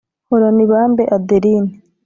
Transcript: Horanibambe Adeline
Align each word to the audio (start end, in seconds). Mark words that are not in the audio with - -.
Horanibambe 0.29 1.03
Adeline 1.15 1.69